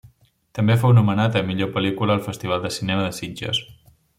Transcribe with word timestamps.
També 0.59 0.77
fou 0.83 0.93
nominada 0.99 1.43
a 1.45 1.47
millor 1.49 1.71
pel·lícula 1.75 2.15
al 2.19 2.25
Festival 2.31 2.65
de 2.65 2.75
Cinema 2.79 3.07
de 3.09 3.15
Sitges. 3.19 3.65